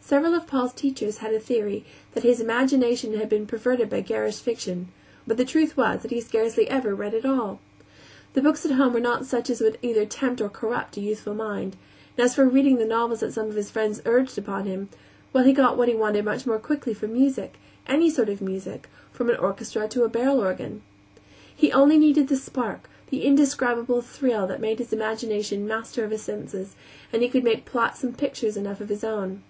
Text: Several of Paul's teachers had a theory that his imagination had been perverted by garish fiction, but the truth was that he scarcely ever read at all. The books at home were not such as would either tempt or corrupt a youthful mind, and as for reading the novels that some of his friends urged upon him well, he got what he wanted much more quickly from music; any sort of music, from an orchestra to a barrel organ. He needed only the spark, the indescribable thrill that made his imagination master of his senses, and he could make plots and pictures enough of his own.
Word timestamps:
Several 0.00 0.32
of 0.34 0.46
Paul's 0.46 0.72
teachers 0.72 1.18
had 1.18 1.34
a 1.34 1.38
theory 1.38 1.84
that 2.14 2.22
his 2.22 2.40
imagination 2.40 3.18
had 3.18 3.28
been 3.28 3.44
perverted 3.46 3.90
by 3.90 4.00
garish 4.00 4.38
fiction, 4.38 4.88
but 5.26 5.36
the 5.36 5.44
truth 5.44 5.76
was 5.76 6.00
that 6.00 6.10
he 6.10 6.18
scarcely 6.18 6.66
ever 6.70 6.94
read 6.94 7.12
at 7.12 7.26
all. 7.26 7.60
The 8.32 8.40
books 8.40 8.64
at 8.64 8.70
home 8.72 8.94
were 8.94 9.00
not 9.00 9.26
such 9.26 9.50
as 9.50 9.60
would 9.60 9.76
either 9.82 10.06
tempt 10.06 10.40
or 10.40 10.48
corrupt 10.48 10.96
a 10.96 11.02
youthful 11.02 11.34
mind, 11.34 11.76
and 12.16 12.24
as 12.24 12.34
for 12.34 12.48
reading 12.48 12.76
the 12.78 12.86
novels 12.86 13.20
that 13.20 13.34
some 13.34 13.50
of 13.50 13.54
his 13.54 13.70
friends 13.70 14.00
urged 14.06 14.38
upon 14.38 14.64
him 14.64 14.88
well, 15.34 15.44
he 15.44 15.52
got 15.52 15.76
what 15.76 15.88
he 15.88 15.94
wanted 15.94 16.24
much 16.24 16.46
more 16.46 16.58
quickly 16.58 16.94
from 16.94 17.12
music; 17.12 17.58
any 17.86 18.08
sort 18.08 18.30
of 18.30 18.40
music, 18.40 18.88
from 19.12 19.28
an 19.28 19.36
orchestra 19.36 19.86
to 19.88 20.04
a 20.04 20.08
barrel 20.08 20.40
organ. 20.40 20.80
He 21.54 21.66
needed 21.66 21.76
only 21.78 22.12
the 22.14 22.36
spark, 22.36 22.88
the 23.10 23.24
indescribable 23.26 24.00
thrill 24.00 24.46
that 24.46 24.58
made 24.62 24.78
his 24.78 24.94
imagination 24.94 25.68
master 25.68 26.02
of 26.02 26.12
his 26.12 26.22
senses, 26.22 26.76
and 27.12 27.20
he 27.20 27.28
could 27.28 27.44
make 27.44 27.66
plots 27.66 28.02
and 28.02 28.16
pictures 28.16 28.56
enough 28.56 28.80
of 28.80 28.88
his 28.88 29.04
own. 29.04 29.42